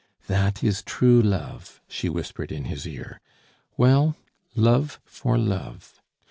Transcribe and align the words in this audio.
"That 0.25 0.63
is 0.63 0.81
true 0.81 1.21
love," 1.21 1.79
she 1.87 2.09
whispered 2.09 2.51
in 2.51 2.65
his 2.65 2.87
ear. 2.87 3.21
"Well, 3.77 4.17
love 4.55 4.99
for 5.05 5.37
love. 5.37 6.01